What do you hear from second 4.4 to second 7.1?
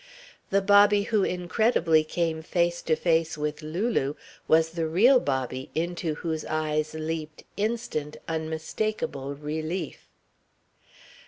was the real Bobby into whose eyes